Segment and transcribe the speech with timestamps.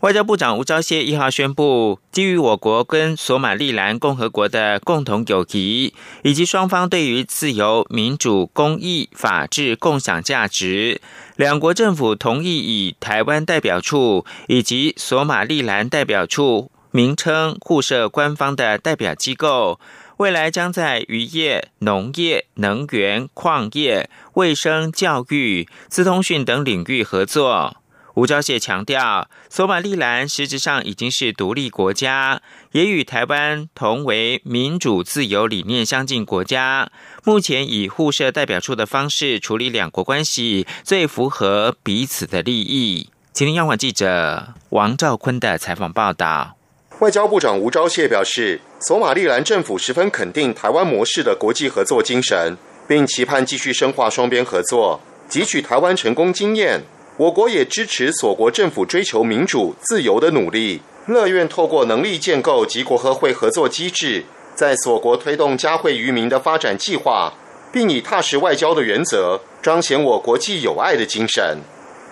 [0.00, 11.00] 外交部长吴钊燮一号宣布，基于我国跟索马利兰共和国的共同友谊，以及双方对于自由、民主、公益、法治共享价值，
[11.36, 19.80] 两国政府同意以台湾代表处以及索马利兰代表处名称互设官方的代表机构，
[20.18, 27.78] 未来将在渔业、农业、能源、矿业、卫生、教育、资通讯等领域合作。
[28.16, 32.40] 吴钊燮强调，索马利兰实质上已经是独立国家，
[32.72, 36.88] 也与台湾同为民主自由理念相近国家。
[37.24, 43.10] 目前以互设代表处的方式处理两国关系，最符合彼此的利益。
[43.34, 46.56] 今天央广记者王兆坤的采访报道。
[47.00, 52.56] 外交部长吴钊燮表示，索马利兰政府十分肯定台湾模式的国际合作精神，
[52.88, 56.80] 并期盼继续深化双边合作，汲取台湾成功经验。
[57.18, 67.32] 我国也支持所国政府追求民主自由的努力，乐愿透过能力建构及国合会合作机制，在所国推动嘉惠于民的发展计划，
[67.72, 71.58] 并以踏实外交的原则彰显我国际友爱的精神。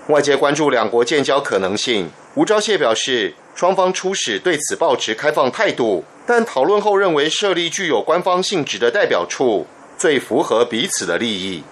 [0.08, 9.66] 外界关注两国建交可能性，吴钊燮表示，双方初始对此保持开放态度，但讨论后认为设立具有官方性质的代表处，
[9.98, 11.62] 最符合彼此的利益。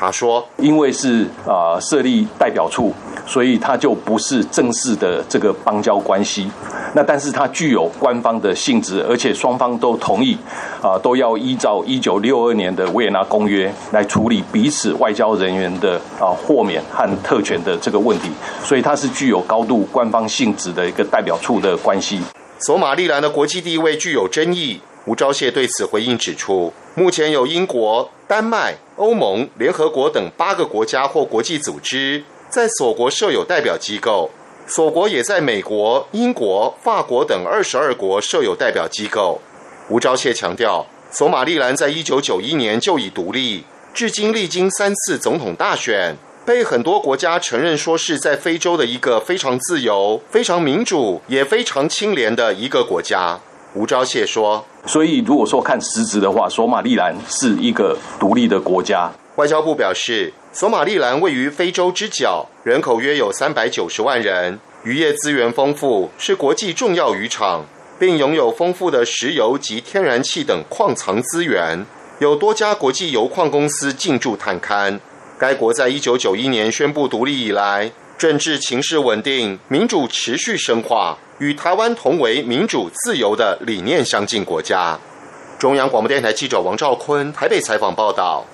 [0.00, 2.90] 他说：“因为是啊设立代表处，
[3.26, 6.50] 所以它就不是正式的这个邦交关系。
[6.94, 10.34] 那但是它具有官方的性质，而且双方都同意
[10.80, 18.30] 啊都要依照一九六二年的维也纳公约来处理彼此外交人员的啊豁免和特权的这个问题。
[18.64, 22.18] 所以它是具有高度官方性质的一个代表处的关系。
[22.58, 24.80] 索马利兰的国际地位具有争议。
[25.06, 34.30] 吴钊燮对此回应指出，目前有英国。”丹麦、欧盟、联合国等八个国家或国际组织在锁国设有代表机构，
[34.68, 39.40] 锁国也在美国、英国、法国等二十二国设有代表机构。
[39.88, 46.14] 吴钊燮强调，索马利兰在一九九一年就已独立，至今历经三次总统大选，
[46.46, 53.40] 被很多国家承认说是在非洲的一个非常自由、非常民主也非常清廉的一个国家。
[53.74, 67.64] 吴钊燮说：“所以，如果说看实质的话，索马利兰是一个独立的国家。”外交部表示，索马利兰位于非洲之角，人口约有三百九十万人，渔业资源丰富，是国际重要渔场，
[67.98, 71.86] 并拥有丰富的石油及天然气等矿藏资源，
[72.18, 74.98] 有多家国际油矿公司进驻探勘。
[75.38, 81.16] 该国在一九九一年宣布独立以来，政治情势稳定，民主持续深化。
[81.38, 84.98] 与台湾同为民主自由的理念相近国家。
[85.58, 88.44] 中央广播电台记者王兆坤台北采访报道。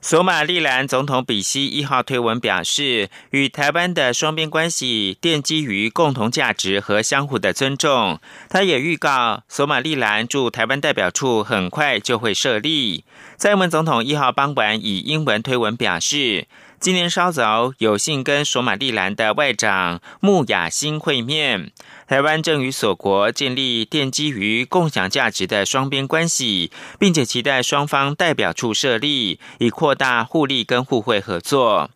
[0.00, 8.18] 索马利兰总统比西一号推文表示，与台湾的双边关系奠基于共同价值和相互的尊重。
[8.48, 13.04] 他也预告，索马利兰驻台湾代表处很快就会设立。
[13.36, 16.46] 蔡英文总统一号傍晚以英文推文表示。
[16.80, 21.72] 今年稍早有幸跟索马利兰的外长穆雅辛会面，
[22.08, 31.90] 台湾正与所国建立奠基于共享价值的双边关系，并且期待双方代表处设立，以扩大互利跟互惠合作。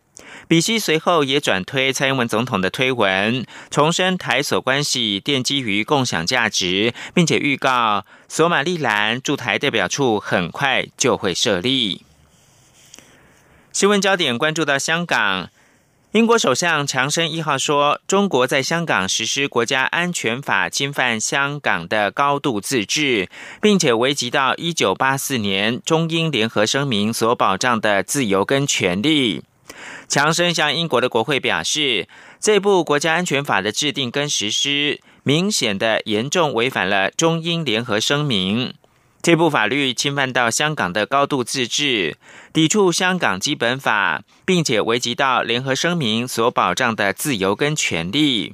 [0.47, 12.03] 比希随后也转推蔡英文总统的推文，重申台所关系奠基于共享价值，并且预告索马利兰驻台代表处很快就会设立。
[13.75, 15.49] 新闻焦点关注到香港，
[16.13, 23.27] 英国首相强生一号说，中国在香港实施国家安全法，侵犯香港的高度自治，
[23.61, 29.43] 并且危及到一九八四年中英联合声明所保障的自由跟权利。
[30.07, 32.07] 强生向英国的国会表示，
[32.39, 38.73] 这部国家安全法的制定跟实施，明显的严重违反了中英联合声明。
[39.25, 42.15] 这部法律侵犯到香港的高度自治，
[42.53, 48.53] 抵触香港基本法，并且危及到联合声明所保障的自由跟权利。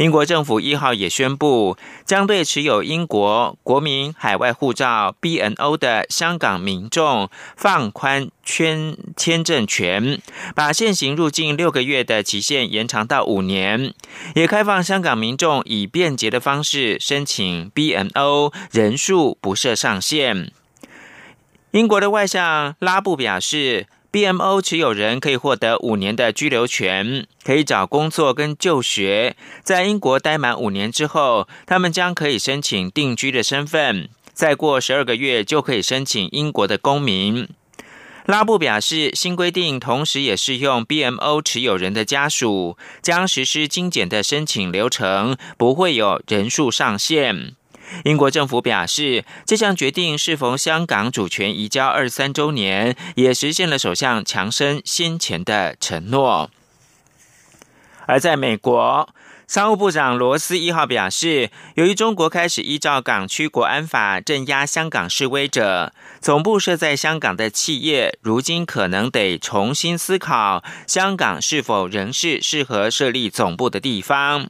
[0.00, 1.76] 英国政府一号也宣布，
[2.06, 10.18] 将对持有英国国民海外护照 （BNO） 的香港民众放宽签签证权，
[10.54, 13.92] 把现行入境六个月的期限延长到五年，
[14.34, 20.50] 也开放香港民众以便捷的方式申请 BNO，人数不设上限。
[21.72, 23.86] 英国的外相拉布表示。
[24.12, 29.36] BMO 持有人可以获得五年的居留权，可以找工作跟就学。
[29.62, 34.08] 在英国待满五年之后，他们将可以申请定居的身份。
[34.32, 37.48] 再过十二个月就可以申请英国的公民。
[38.26, 47.54] 拉布表示，新规定同时也适用 BMO 持有人的家属，将实施精简的申请流程，不会有人数上限。
[48.04, 56.50] 英国政府表示，这项决定适逢香港主权移交二三周年，也实现了首相强生先前的承诺。
[58.06, 59.08] 而在美国，
[59.46, 74.48] 商务部长罗斯一号表示，由于中国开始依照港区国安法镇压香港示威者，总部设在香港的企业如今可能得重新思考香港是否仍是适合设立总部的地方。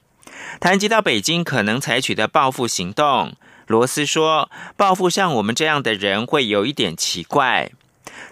[0.61, 3.35] 谈及到北京可能采取的报复行动，
[3.67, 7.71] 罗斯说：“报复像我们这样的人会有一点奇怪。”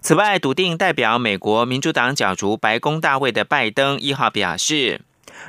[0.00, 5.00] 此外，笃定代表美国民主党角逐白宫大位的拜登一号表示，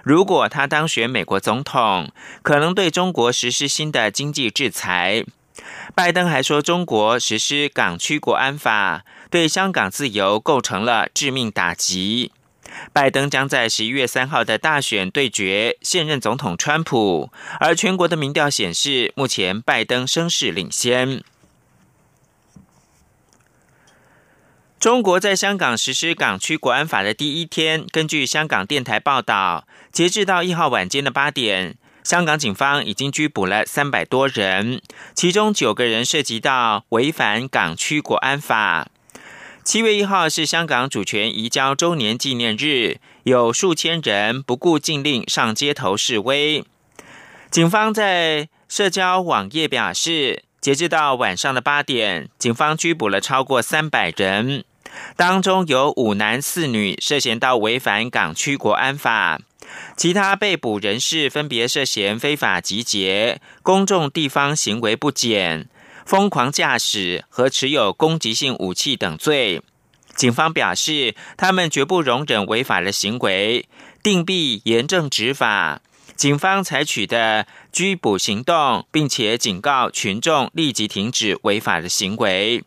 [0.03, 2.11] 如果他当选美国总统，
[2.41, 5.23] 可能对中国实施新的经济制裁。
[5.93, 12.31] 拜登还说，中国实施港区国安法，对香港自由构成了致命打击。
[12.91, 21.23] 拜登将在十一月三号的大选对决现任总统川普，而全国的民调显示，目前拜登声势领先。
[24.79, 34.81] 中国在香港实施港区国安法的第一天，根据香港电台报道，截至到一号晚间的八点，香港警方已经拘捕了三百多人，
[35.13, 38.87] 其中九个人涉及到违反港区国安法。
[39.69, 46.63] 七月一号是香港主权移交周年纪念日，有数千人不顾禁令上街头示威。
[47.51, 54.65] 警方在社交网页表示，截至到晚上的八点，警方拘捕了超过三百人，
[55.15, 59.39] 当中有五男四女涉嫌到违反港区国安法，
[59.95, 65.69] 其他被捕人士分别涉嫌非法集结、公众地方行为不检。
[66.09, 69.61] 疯狂驾驶和持有攻击性武器等罪，
[70.15, 73.67] 警方表示，他们绝不容忍违法的行为，
[74.01, 75.83] 定必严正执法。
[76.15, 82.63] 警方采取的拘捕行动，并且警告群众立即停止违法的行为。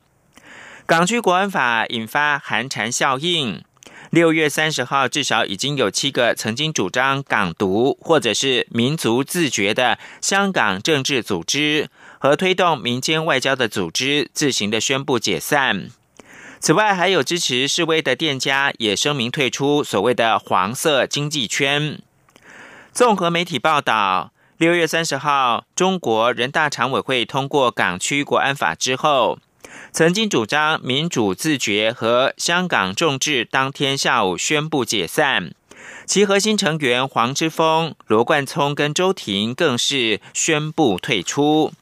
[0.86, 3.64] 港区国安法引发寒蝉效应。
[4.10, 11.88] 六月三十号，至少已经有七个曾经主张港独或者是民族自觉的香港政治组织。
[12.22, 15.88] 和推动民间外交的组织自行的宣布解散。
[16.60, 21.98] 此外，还有支持示威的店家也声明退出所谓的黄色经济圈。
[22.92, 29.40] 综合媒体报道，六月三十号，中国人大常委会通过港区国安法之后，
[29.90, 35.52] 曾经主张民主自觉和香港众志当天下午宣布解散，
[36.06, 41.72] 其核心成员黄之锋、罗冠聪跟周庭更是宣布退出。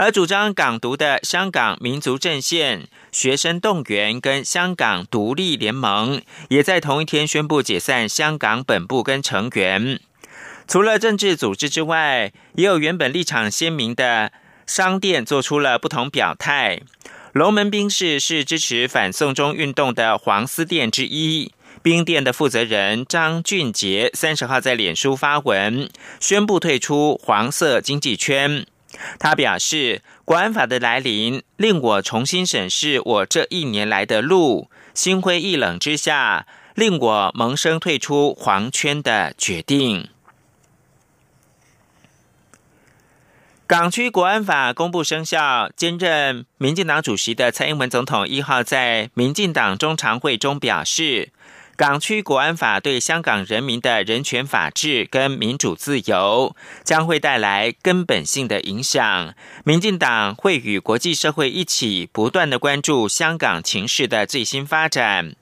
[0.00, 10.00] 而主张港独的香港民族阵线、学生动员跟香港独立联盟，也在同一天宣布解散香港本部跟成员。
[10.66, 14.32] 除了政治组织之外，也有原本立场鲜明的
[14.66, 16.80] 商店做出了不同表态。
[17.34, 28.64] 龙门冰室是支持反送中运动的黄丝店之一，冰店的负责人张俊杰三十号在脸书发文，宣布退出黄色经济圈。
[29.18, 40.08] 他表示，国安法的来临令我重新审视我这一年来的路，心灰意冷之下，令我萌生退出黄圈的决定。
[43.66, 51.30] 港区国安法公布生效，兼任民进党主席的蔡英文总统一号在民进党中常会中表示。
[51.80, 59.32] 港区国安法对香港人民的人权、法治跟民主自由将会带来根本性的影响。
[59.64, 65.34] 民进党会与国际社会一起不断的关注香港情势的最新发展。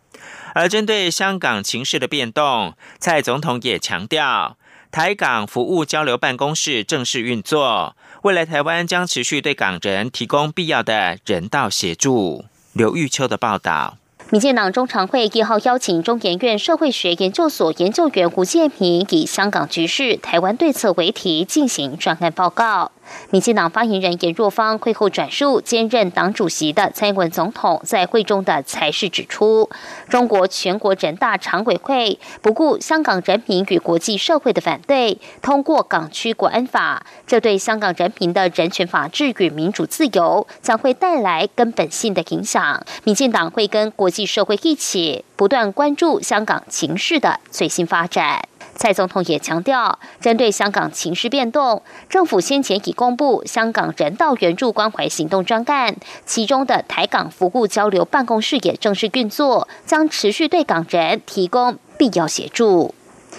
[0.55, 4.57] 而针对香港情势的变动，蔡总统也强调，
[4.93, 12.45] 台港服务交流办公室正式运作，未来台湾将持续对港人提供必要的人道协助。
[12.75, 13.97] 刘玉秋的报道。
[14.31, 22.93] 民进党中常会一号邀请中研院社会学研究所研究员胡建平以“香港局势，台湾对策”为题进行专案报告。
[23.31, 29.69] 民进党发言人严若芳会后转述兼任党主席的蔡英文总统在会中的才是指出，
[30.09, 42.83] 中国全国人大常委会不顾香港人民与国际社会的反对，通过港区国安法，这对香港人民的人权、法治与民主自由将会带来根本性的影响。
[43.05, 48.49] 民进党会跟国际社会一起，不断关注香港情势的最新发展。
[48.79, 62.95] 蔡总统也强调，针对香港情势变动，政府先前已公布香港人道援助关怀行动专案，其中的台港服务交流办公室也正式运作，将持续对港人提供必要协助。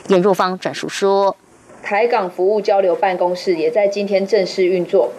[0.10, 1.38] 严若芳转述说，
[1.81, 5.13] 台港服务交流办公室也在今天正式运作，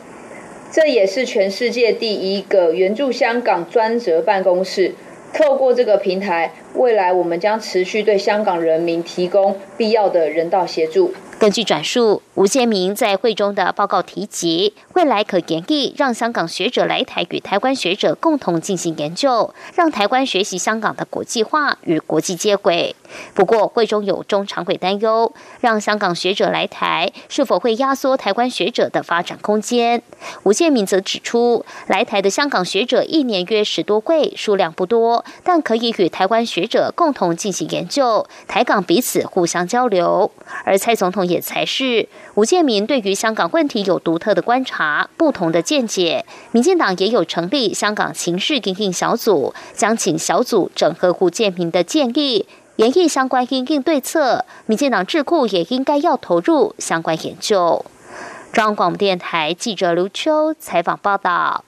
[0.71, 4.95] 这也是全世界第一个援助香港专责办公室。
[5.33, 11.13] 透过这个平台，未来我们将持续对香港人民提供必要的人道协助。
[11.41, 22.95] 根据转述，吴建明在会中的报告提及，未来可研议让香港学者来台与台湾学者共同进行研究，让台湾学习香港的国际化与国际接轨。
[23.33, 25.33] 不过，会中有中常委担忧，
[25.63, 30.03] 让香港学者来台是否会压缩台湾学者的发展空间？
[30.43, 40.31] 吴建明则指出，来台的香港学者一年约十多位，数量不多，但可以与台湾学者共同进行研究，台港彼此互相交流。
[40.67, 41.30] 而蔡总统。
[41.31, 46.27] 也才是吴建民对于香港问题有独特的观察、不同的见解。
[46.51, 52.47] 民进党也有成立香港情势应应小组，将请小组整合吴建民的建议，
[52.77, 54.45] 研议相关应应对策。
[54.67, 57.85] 民进党智库也应该要投入相关研究。
[58.53, 61.65] 中央广播电台记者刘秋采访报道。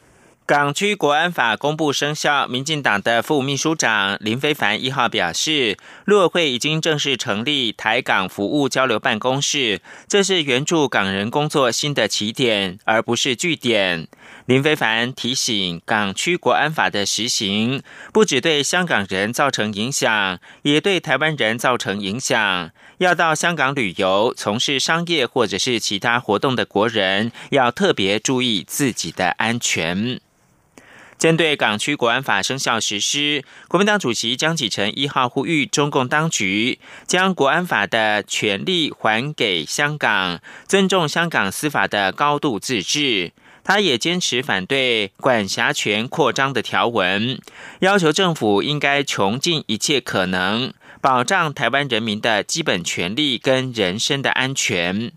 [0.52, 14.06] 港区国安法公布生效，民进党的副秘书长林非凡一号表示，陆委会已经正式成立台港服务交流办公室，这是援助港人工作新的起点，而不是据点。
[14.44, 17.82] 林非凡提醒，港区国安法的实行，
[18.12, 22.70] 不只对香港人造成影响，也对台湾人造成影响。
[22.98, 30.20] 要到香港旅游、从事商业或者是其他活动的国人，要特别注意自己的安全。
[31.22, 43.30] 针对港区国安法生效实施，国民党主席江启臣一号呼吁中共当局将国安法的权利还给香港，尊重香港司法的高度自治。
[43.62, 47.38] 他也坚持反对管辖权扩张的条文，
[47.78, 55.12] 要求政府应该穷尽一切可能保障台湾人民的基本权利跟人身的安全。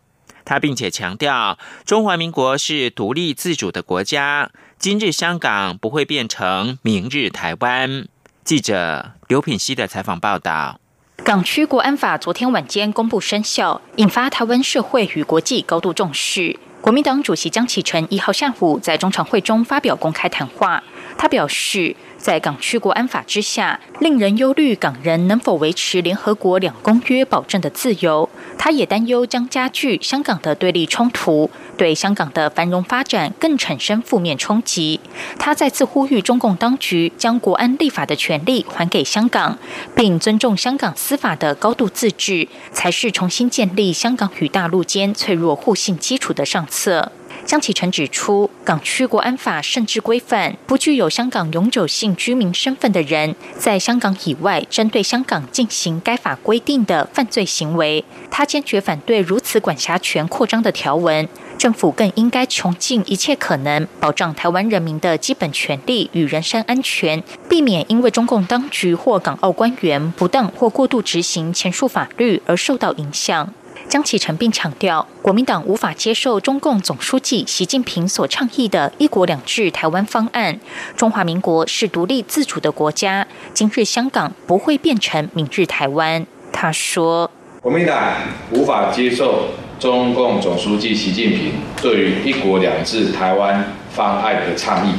[0.48, 4.52] 他并且强调，中华民国是独立自主的国家。
[4.78, 8.08] 今日香港不会变成明日台湾。
[8.44, 10.80] 记者刘品熙的采访报道。
[11.24, 16.60] 港区国安法昨天晚间公布生效，引发台湾社会与国际高度重视。
[16.82, 20.84] 国民党主席江启臣一号下午在中常会中发表公开谈话，
[21.18, 21.96] 他表示。
[22.26, 28.28] 在港区国安法之下，令人忧虑港人能否维持联合国两公约保证的自由。
[28.58, 35.00] 他也担忧将加剧香港的对立冲突，对香港的繁荣发展更产生负面冲击。
[35.38, 39.60] 他再次呼吁中共当局将国安立法的权利还给香港，
[39.96, 47.12] 并尊重香港司法的高度自治，才是重新建立香港与大陆间脆弱互信基础的上策。
[47.46, 58.04] 江启臣指出，港区国安法甚至规范，不具有香港永久性居民身份的人，在香港以外针对香港进行该法规定的犯罪行为。
[58.32, 73.54] 他坚决反对如此管辖权扩张的条文，政府更应该穷尽一切可能，保障台湾人民的基本权利与人身安全，避免因为中共当局或港澳官员不当或过度执行前述法律而受到影响。
[73.88, 80.60] 江启臣并强调，国民党无法接受中共总书记习近平所倡议的一国两制台湾方案。
[80.98, 86.26] 中华民国是独立自主的国家，今日香港不会变成明日台湾。
[86.52, 87.30] 他说
[87.62, 88.14] ：“国民党
[88.52, 89.50] 无法接受
[89.80, 94.96] 中共总书记习近平对于一国两制台湾方案的倡议，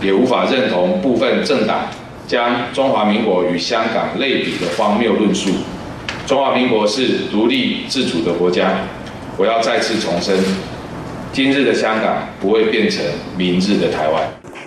[0.00, 1.88] 也无法认同部分政党
[2.28, 5.50] 将中华民国与香港类比的荒谬论述。”
[6.30, 8.86] 中华民国是独立自主的国家，
[9.36, 10.38] 我要再次重申，
[11.32, 13.04] 今日的香港不会变成
[13.36, 14.22] 明日的台湾。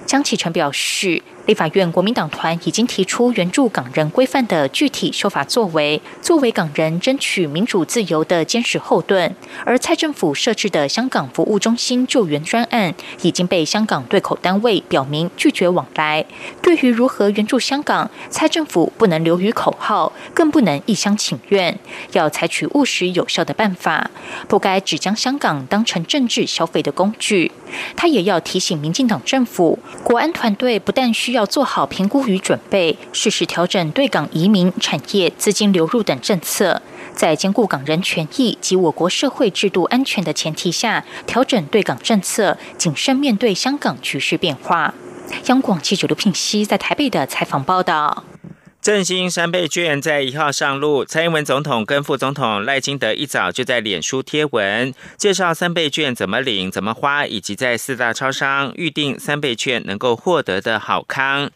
[0.05, 9.35] 江启臣表示，立法院国民党团已经提出援助港人规范的具体修法作为，作为港人争取民主自由的坚实后盾。
[9.65, 16.25] 而蔡政府设置的香港服务中心救援专案，已经被香港对口单位表明拒绝往来。
[16.61, 21.77] 对于如何援助香港，蔡政府不能流于口号，更不能一厢情愿，
[22.13, 24.09] 要采取务实有效的办法，
[24.47, 27.51] 不该只将香港当成政治消费的工具。
[27.97, 36.81] 他也要提醒民进党政府，国安团队不但需要做好评估与准备，适时调整对港移民、产业、资金流入等政策，
[37.13, 44.93] 在兼顾港人权益及我国社会制度安全的前提下，调整对港政策，谨慎面对香港局势变化。
[45.47, 48.23] 央广记者刘聘熙在台北的采访报道。
[48.83, 61.49] 振兴三倍券在一号上路，蔡英文总统跟副总统赖清德一早就在脸书贴文介绍三倍券怎么领、怎么花，以及在四大超商预定三倍券能够获得的好康。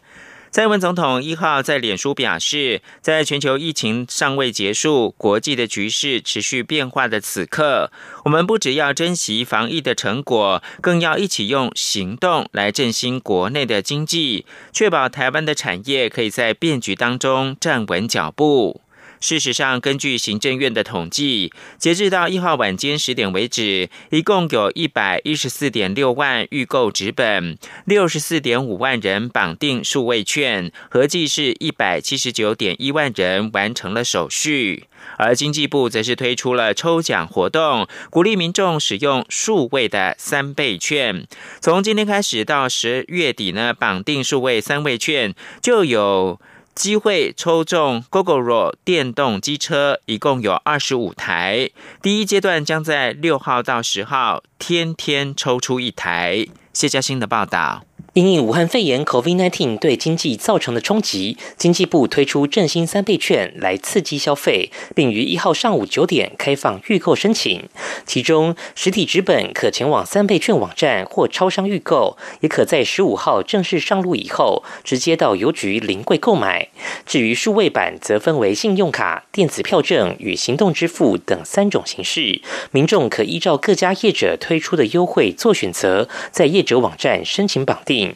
[0.50, 7.92] 蔡英文总统一号在脸书表示，在全球疫情尚未结束、国际的局势持续变化的此刻，
[8.24, 18.80] 我们不只要珍惜防疫的成果，更要一起用行动来振兴国内的经济，确保台湾的产业可以在变局当中站稳脚步。
[19.20, 34.84] 事实上，根据行政院的统计，截至到一号晚间十点为止，一共有一百一十四点六万预购纸本，六十四点五万人绑定数位券，合计是一百七十九点一万人完成了手续。
[35.16, 41.26] 而经济部则是推出了抽奖活动，鼓励民众使用数位的三倍券。
[41.60, 46.40] 从今天开始到十月底呢，绑定数位三倍券就有。
[46.78, 51.70] 机会抽中 GoGoRo 电动机车，一共有二十五台。
[52.00, 56.46] 第一阶段将在六号到十号，天天抽出一台。
[56.78, 57.82] 谢嘉欣的报道。
[58.14, 67.68] 因应武汉肺炎 （COVID-19） 对经济造成的冲击，经济部推出振兴三倍券来刺激消费，并于一号上午九点开放预购申请。
[68.06, 76.68] 其中，实体纸本可前往三倍券网站或超商预购，也可在十五号正式上路以后，直接到邮局临柜购买。
[77.06, 82.40] 至于数位版，则分为信用卡、电子票证与行动支付等三种形式，
[82.72, 88.14] 民众可依照各家业者推出的优惠做选择，在业者网站申请绑定。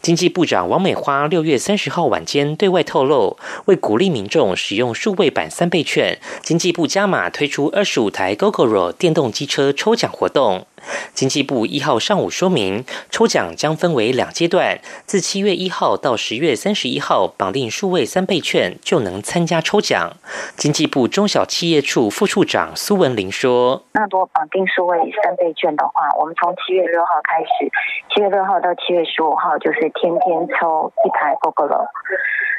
[0.00, 3.36] 经济部长王美花六月三十号晚间对外透露，
[3.66, 10.66] 为鼓励民众使用数位版三倍券，经济部加码推出二十五台 GoGoRo 电动机车抽奖活动。
[11.14, 20.14] 经济部一号上午说明，抽奖将分为两阶段，自七月一号到十月三十一号绑定数位三倍券就能参加抽奖。
[20.56, 27.70] 经济部中小企业处副处长苏文玲说：“那如果绑定数位三倍券的话，我们从七月六号开始，
[28.12, 31.86] 七月六号到七月十五号就是天天抽一台 GoGo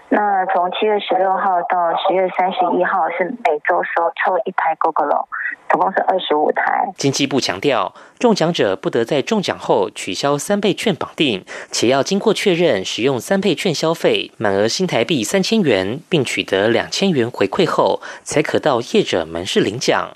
[0.10, 5.26] 那从七月十六号到十月三十一号是每周收抽一台 GoGo
[5.70, 6.94] 总共是二十五台。
[6.96, 7.94] 经济部强调。
[8.20, 20.16] 中奖者不得在中奖后取消三倍券绑定，且要经过确认使用三倍券消费满额新台币三千元，并取得两千元回馈后，才可到业者门市领奖。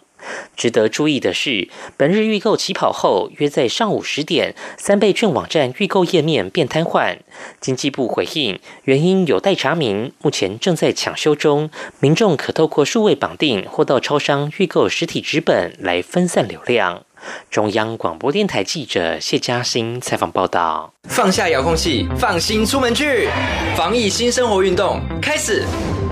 [0.56, 7.17] 值得注意的是，本日预购起跑后，约在上午十点，三倍券网站预购页面变瘫痪。
[7.62, 11.69] 经济部回应，原因有待查明，目前正在抢修中。
[11.99, 17.03] 民众可透过数位绑定或到超商预购实体纸本来分散流量。
[17.49, 23.27] 中央广播电台记者谢嘉欣采访报道：放下遥控器，放心出门去，
[23.75, 25.63] 防疫新生活运动开始，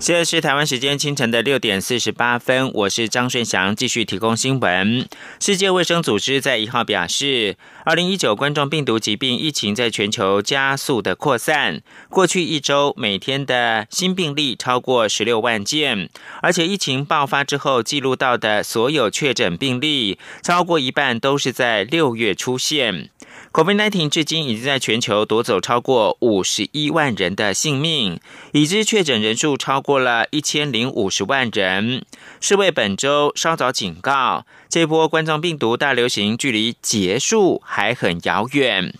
[0.00, 5.06] 现在是台湾时间清晨的六点四十八分，我是张顺祥，继续提供新闻。
[5.38, 16.08] 世界卫生组织在一号表示，二零一九冠状病毒疾病疫情在全球加速的扩散，过去一周每天的新病例超过十六万件，
[16.40, 23.10] 而且疫情爆发之后记录到的所有确诊病例，超过一半都是在六月出现。
[23.52, 28.20] COVID-19 至今已经在全球夺走超过五十一万人的性命，
[28.52, 32.04] 已知确诊人数超过过了一千零五十万人。
[32.40, 38.94] 世卫本周稍早警告，这波冠状病毒大流行距离结束还很遥远。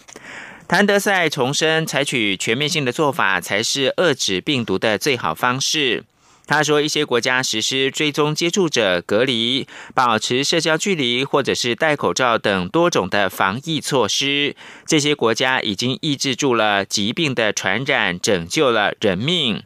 [0.67, 6.03] 谭德赛重申，采取全面性的做法才是遏制病毒的最好方式。
[6.49, 14.57] 他说，一些国家实施追踪接触者隔离、保持社交距离，或者是戴口罩等多种的防疫措施。
[14.85, 19.63] 这些国家已经抑制住了疾病的传染，拯救了人命。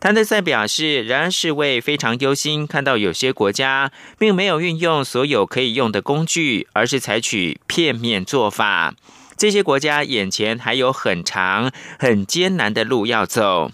[0.00, 8.94] 谭德赛表示，仍然是为非常忧心，看到有些国家并没有运用所有可以用的工具，而是采取片面做法。
[9.36, 13.72] 这些国家眼前还有很长、很艰难的路要走。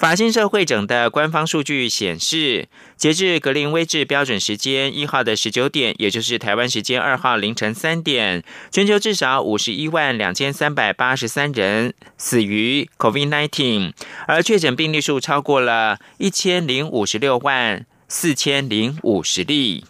[0.00, 13.92] 法新社会整的官方数据显示，截至格林威治标准时间一号的十九点，也就是台湾时间二号凌晨三点，全球至少五十一万两千三百八十三人死于 COVID-19，
[14.26, 19.84] 而确诊病例数超过了一千零五十六万四千零五十例。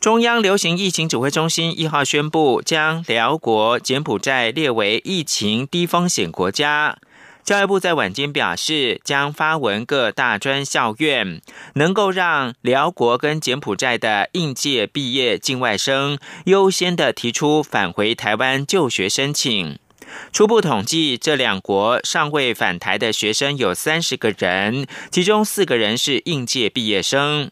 [0.00, 6.96] 中央流行疫情指挥中心一号宣布，将辽国、柬埔寨列为疫情低风险国家。
[7.44, 11.40] 教育部在晚间表示，将发文各大专校院，
[11.74, 19.76] 能够让辽国跟柬埔寨的应届毕业境外生优先的提出返回台湾就学申请。
[20.32, 27.50] 初步统计，这两国尚未返台的学生有三十个人，其中四个人是应届毕业生。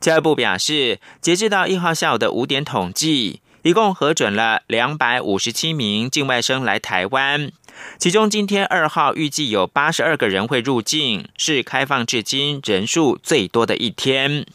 [0.00, 7.52] 教育部表示，截至到一号下午的五点统计，一共核准了两百五十七名境外生来台湾。
[7.98, 14.46] 其中，今天二号预计有八十二个人会入境，是开放至今人数最多的一天。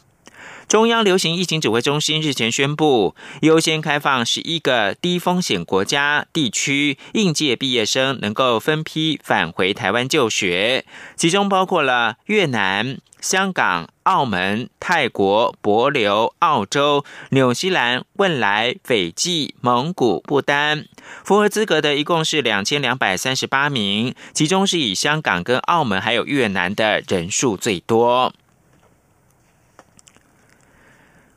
[0.68, 12.98] 中央流行疫情指挥中心日前宣布，优先开放十一个低风险国家地区应届毕业生能够分批返回台湾就学，其中包括了越南。
[13.20, 20.86] 香港、澳门、泰国、博琉、澳洲、纽西兰、汶莱、斐济、蒙古、不丹，
[21.24, 28.32] 符合资格的一共是两千两百三十八名，其中是以香港、跟澳门还有越南的人数最多。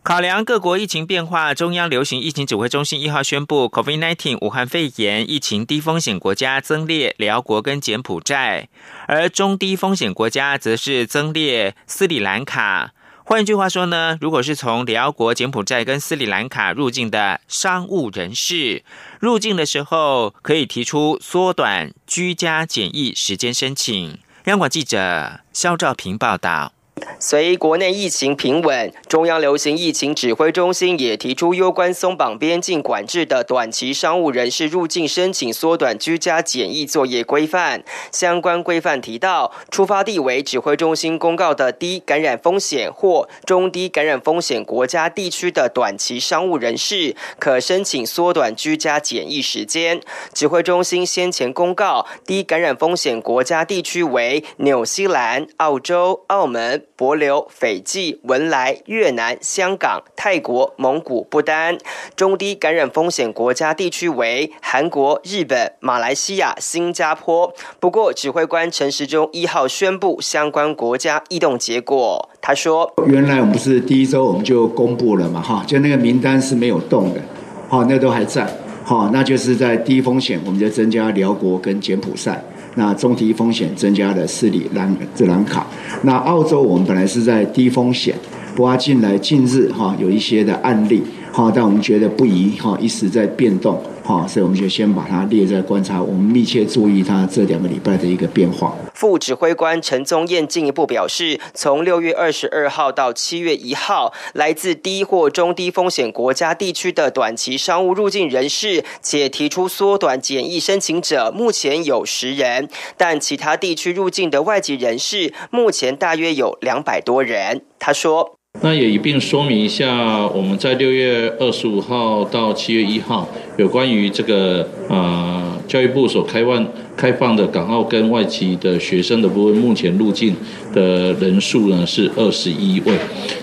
[0.04, 8.70] 考量各国疫情变化，中央流行疫情指挥中心一号宣布，COVID-19 武汉肺炎疫情低风险国家增列辽国跟柬埔寨，
[9.08, 12.92] 而中低风险国家则是增列斯里兰卡。
[13.28, 18.84] 换句话说呢，如果是从辽国、柬埔寨跟斯里兰卡入境的商务人士，
[19.20, 24.20] 入境的时候可以提出缩短居家检疫时间申请。
[24.44, 26.75] 央广记者肖兆平报道。
[27.20, 37.84] 随国内疫情平稳，中央流行疫情指挥中心也提出有关松绑边境管制的短期商务人士入境申请缩短居家检疫作业规范。
[38.12, 50.02] 相关规范提到，出发地为指挥中心公告的低感染风险或中低感染风险国家地区的短期商务人士，可申请缩短居家检疫时间。
[50.34, 56.86] 指挥中心先前公告，低感染风险国家地区为纽西兰、澳洲、澳门。
[56.96, 61.76] 博琉、斐济、文莱、越南、香港、泰国、蒙古、不丹；
[62.16, 67.54] 中低感染风险国家地区为韩国、日本、马来西亚、新加坡。
[67.80, 72.30] 不过，指挥官陈时中一号宣布相关国家异动结果。
[72.42, 75.42] 他说：“原来我们不是第一周我们就公布了嘛？
[75.42, 77.22] 哈，就那个名单是没有动的，
[77.68, 78.48] 好，那都还在。
[78.84, 82.42] 好，那就是在低风险，我们就增加辽国跟柬埔寨。”
[82.76, 85.66] 那中低风险增加的是里兰斯兰卡，
[86.04, 88.16] 那澳洲我们本来是在低风险，
[88.56, 91.02] 不过近来近日哈有一些的案例，
[91.36, 93.78] 哈，但我们觉得不宜哈一直在变动。
[94.02, 98.74] 好，所以我们就先把它列在观察，我们密切注意它这两个礼拜的一个变化。
[98.94, 117.64] 副指挥官陈宗彦进一步表示，从六月二十二号到七月一号，来自低或中低风险国家地区的短期商务入境人士，且提出缩短检疫申请者，目前有十人，但其他地区入境的外籍人士，目前大约有两百多人。
[117.78, 118.35] 他说。
[118.62, 126.66] 那也一并说明一下，我们在六月二十五号到七月一号，有关于这个呃教育部所开放
[126.96, 130.36] 开放的港澳跟外籍的学生的部分，目前入境
[130.74, 132.94] 的人数呢是二十一位。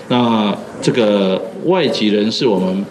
[0.09, 2.85] 那这个外籍人士，我们。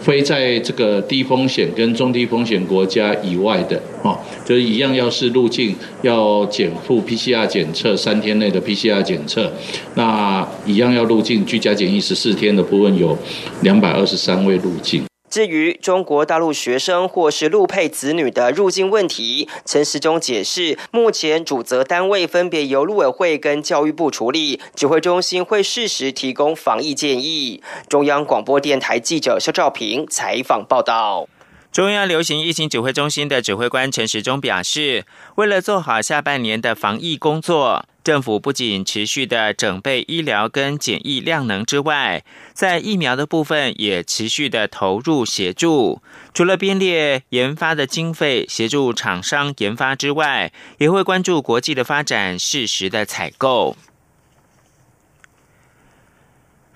[0.00, 9.52] 非在这个低风险跟中低风险国家以外的，哦，就是一样，要是入境要减负 PCR 检测三天内的 PCR 检测，
[9.94, 13.16] 那一样要入境居家检疫十四天的部分有
[13.62, 15.02] 两百二十三位入境。
[15.28, 27.62] 至于中国大陆学生或是陆配子女的入境问题，陈时中解释，目前主责单位分别由陆委会跟教育部处理，指挥中心会适时提供防疫建议。
[27.88, 31.28] 中央广播电台记者肖照平采访报道。
[31.76, 37.84] 中央流行疫情指挥中心的指挥官陈时中表示，为了做好下半年的防疫工作。
[38.02, 46.00] 政府不仅持续的整备医疗跟检疫量能之外，在疫苗的部分也持续的投入协助。
[46.32, 53.76] 除了编列研发的经费协助厂商研发之外，也会关注国际的发展，适时的采购。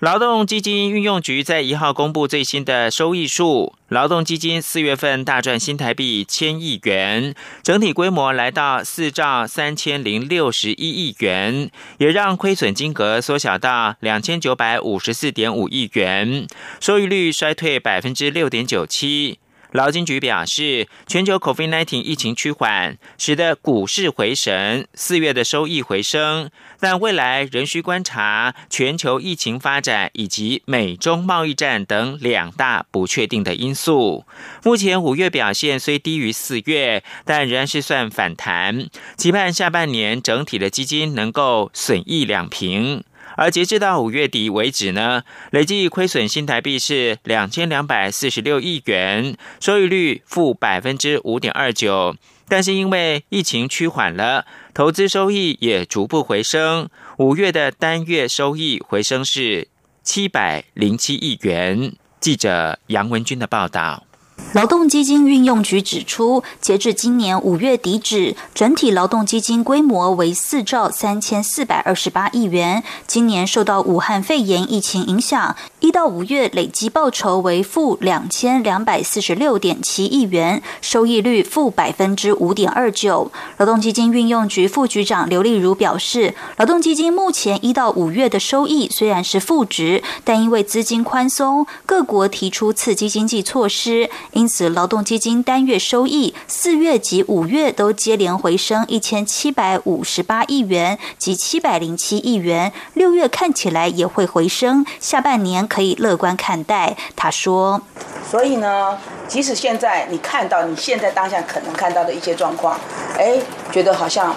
[0.01, 16.47] 劳动基金运用局在一号公布最新的收益数，劳动基金四月份大赚新台币千亿元，整体规模来到四兆三千零六十一亿元，也让亏损金额缩小到两千九百五十四点五亿元，
[16.79, 19.37] 收益率衰退百分之六点九七。
[19.71, 34.25] 劳金局表示，全球 COVID-19 疫情趋缓，使得股市回神，四月的收益回升，但未来仍需观察全球疫情发展以及美中贸易战等两大不确定的因素。
[34.63, 43.03] 目前五月表现虽低于四月，但仍然是算反弹，期盼下半年整体的基金能够损益两平。
[43.37, 52.15] 而截至到五月底为止呢，累计亏损新台币是两千两百四十六亿元，收益率负百分之五点二九。
[52.47, 56.89] 但是因为疫情趋缓了，投资收益也逐步回升。
[57.17, 59.69] 五月的单月收益回升是
[60.03, 61.93] 七百零七亿元。
[62.19, 64.05] 记者杨文军的报道。
[64.53, 72.83] 劳动基金运用局指出，截至今年五月底止，整体劳动基金规模为四兆三千四百二十八亿元。
[73.07, 83.31] 今年受到武汉肺炎疫情影响，一到五月累计报酬为负两千两百四十六点七亿元，收益率负百分之五点二九。
[83.55, 94.09] 劳动基金运用局副局长刘丽如表示，劳动基金目前一到五月的收益虽然是负值，但因为资金宽松，各国提出刺激经济措施。
[94.33, 106.95] 因此，劳动基金单月收益四月及五月都接连回升一千七百五十八亿元及七百零七亿元，六月看起来也会回升，下半年可以乐观看待。
[107.15, 107.81] 他说
[108.29, 112.79] ：“所以呢，即使现在你看到你现在当下可能看到的一些状况，
[113.17, 113.37] 哎，
[113.71, 114.35] 觉得好像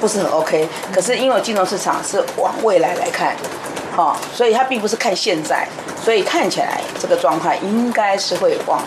[0.00, 3.36] 不是很 OK，可是因为金融市场是往未来来看。”
[3.94, 5.68] 好，所以它并不是看现在，
[6.02, 8.82] 所以看起来这个状态应该是会往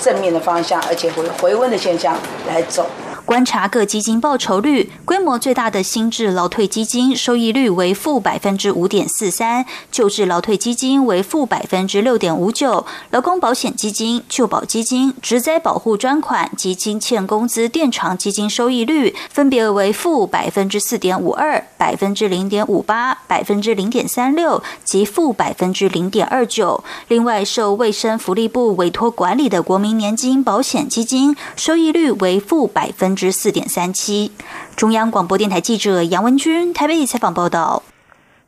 [0.00, 2.86] 正面的方向，而且会回温的现象来走。
[3.26, 26.84] 观察各基金报酬率，规模最大的新制劳退基金收益率为负百分之五点四三，旧制劳退基金为负百分之六点五九，劳工保险基金、旧保基金、职灾保护专款及金欠工资垫偿基金收益率分别为负百分之四点五二、百分之零点五八、百分之零点三六及负百分之零点二九。
[27.08, 33.15] 另外，受卫生福利部委托管理的国民年金保险基金收益率为负百分。
[33.16, 34.30] 之四点三七。
[34.76, 37.82] 中央广播电台记者杨文君台北采访报道。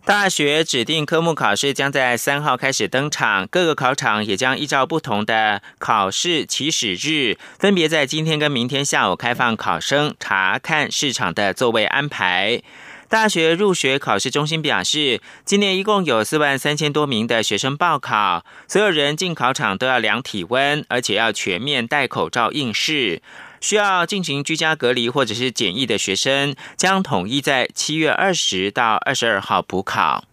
[0.05, 12.63] 大学指定科目考试将在三号开始登场，各个考场也将依照不同的考试起始日，分别在今天跟明天下午开放考生查看市场的座位安排。
[13.11, 23.21] 大学入学考试中心表示，今年一共有四万三千多名的学生报考，所有人进考场都要量体温，而且要全面戴口罩应试。
[23.61, 30.25] 需要进行居家隔离或者是检疫的学生，将统一在七月二十到二十二号补考。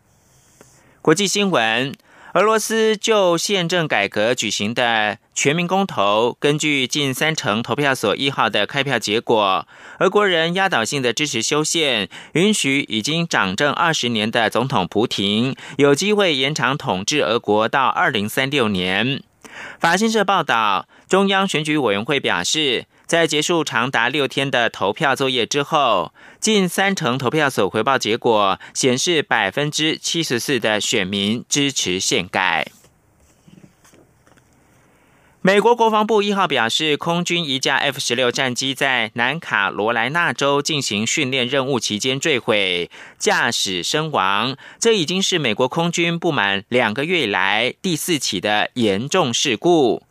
[1.02, 1.94] 国际新闻：
[2.34, 9.68] 俄罗斯就宪政改革举行的全民公投，根据近三成投票所一号的开票结果，
[10.00, 19.22] 俄国人压倒性的支持修宪，允许已经掌政二十年的总统普廷有机会延长统治俄国到二零三六年。
[19.80, 22.86] 法新社报道，中央选举委员会表示。
[23.06, 32.68] 在结束长达六天的投票作业之后，近三成投票所回报结果显示，百分之七十四的选民支持宪改。
[35.42, 42.90] 美国国防部一号表示，空军一架 F 十六战机在南卡罗来纳州进行训练任务期间坠毁，
[43.20, 44.58] 驾驶身亡。
[44.80, 50.02] 这已经是美国空军不满两个月以来第四起的严重事故。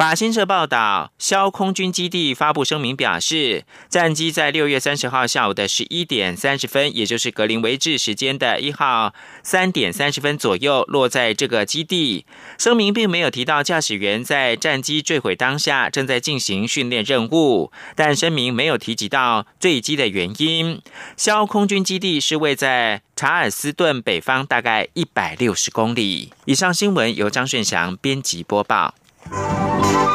[0.00, 12.24] 法新社报道，肖空军基地发布声明表示，战机在六月三十号下午的十一点三十分，也就是格林维治时间的一号三点三十分左右落在这个基地。
[12.56, 20.80] 声明并没有提到驾驶员在战机坠毁当下正在进行训练任务，但声明没有提及到坠机的原因。
[21.18, 26.32] 肖空军基地是位在查尔斯顿北方大概一百六十公里。
[26.46, 28.94] 以上新闻由张顺祥编辑播报。
[29.30, 30.09] Música